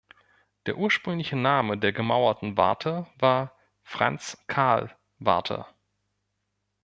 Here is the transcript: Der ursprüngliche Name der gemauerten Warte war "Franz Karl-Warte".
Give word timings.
Der 0.65 0.77
ursprüngliche 0.79 1.35
Name 1.35 1.77
der 1.77 1.93
gemauerten 1.93 2.57
Warte 2.57 3.05
war 3.19 3.55
"Franz 3.83 4.35
Karl-Warte". 4.47 5.67